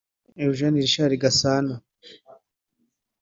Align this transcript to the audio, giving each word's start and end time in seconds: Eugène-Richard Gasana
Eugène-Richard 0.45 1.13
Gasana 1.21 1.75